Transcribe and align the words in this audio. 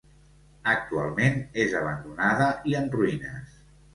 Actualment 0.71 1.37
és 1.65 1.77
abandonada 1.81 2.49
i 2.71 2.75
en 2.83 2.91
ruïnes. 2.99 3.55